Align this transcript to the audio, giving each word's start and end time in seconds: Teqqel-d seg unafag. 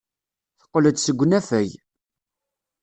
Teqqel-d 0.59 0.95
seg 1.01 1.19
unafag. 1.23 1.69